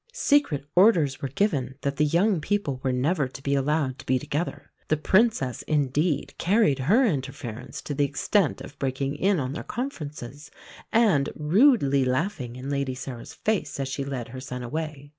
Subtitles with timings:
[0.13, 4.17] Secret orders were given that the young people were never to be allowed to be
[4.17, 4.71] together.
[4.87, 10.49] The Princess, indeed, carried her interference to the extent of breaking in on their conferences,
[10.91, 15.09] and rudely laughing in Lady Sarah's face as she led her son away.